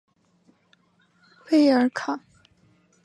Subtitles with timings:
[1.45, 2.19] 贝尔卢。